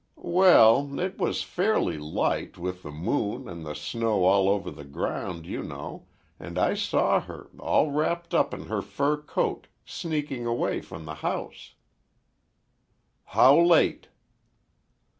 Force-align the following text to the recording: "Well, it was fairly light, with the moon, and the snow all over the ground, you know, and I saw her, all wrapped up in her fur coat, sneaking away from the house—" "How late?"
"Well, 0.33 0.97
it 0.99 1.19
was 1.19 1.43
fairly 1.43 1.99
light, 1.99 2.57
with 2.57 2.81
the 2.81 2.89
moon, 2.91 3.47
and 3.47 3.63
the 3.63 3.75
snow 3.75 4.23
all 4.23 4.49
over 4.49 4.71
the 4.71 4.83
ground, 4.83 5.45
you 5.45 5.61
know, 5.61 6.07
and 6.39 6.57
I 6.57 6.73
saw 6.73 7.19
her, 7.19 7.51
all 7.59 7.91
wrapped 7.91 8.33
up 8.33 8.51
in 8.51 8.63
her 8.65 8.81
fur 8.81 9.17
coat, 9.17 9.67
sneaking 9.85 10.47
away 10.47 10.81
from 10.81 11.05
the 11.05 11.13
house—" 11.21 11.75
"How 13.25 13.55
late?" 13.59 14.07